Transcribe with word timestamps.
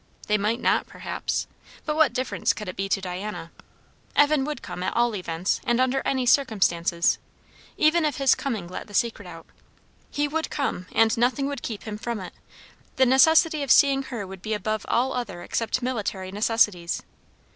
They 0.25 0.39
might 0.39 0.59
not, 0.59 0.87
perhaps. 0.87 1.45
But 1.85 1.95
what 1.95 2.11
difference 2.11 2.53
could 2.53 2.67
it 2.67 2.75
be 2.75 2.89
to 2.89 3.01
Diana? 3.01 3.51
Evan 4.15 4.45
would 4.45 4.63
come, 4.63 4.81
at 4.81 4.95
all 4.95 5.15
events, 5.15 5.61
and 5.63 5.79
under 5.79 6.01
any 6.03 6.25
circumstances; 6.25 7.19
even 7.77 8.03
if 8.03 8.17
his 8.17 8.33
coming 8.33 8.67
let 8.67 8.87
the 8.87 8.95
secret 8.95 9.27
out; 9.27 9.45
he 10.09 10.27
would 10.27 10.49
come, 10.49 10.87
and 10.91 11.15
nothing 11.19 11.45
would 11.45 11.61
keep 11.61 11.83
him 11.83 11.99
from 11.99 12.19
it; 12.19 12.33
the 12.95 13.05
necessity 13.05 13.61
of 13.61 13.69
seeing 13.69 14.01
her 14.01 14.25
would 14.25 14.41
be 14.41 14.55
above 14.55 14.87
all 14.89 15.13
other 15.13 15.43
except 15.43 15.83
military 15.83 16.31
necessities. 16.31 17.03